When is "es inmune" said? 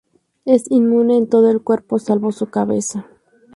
0.45-1.15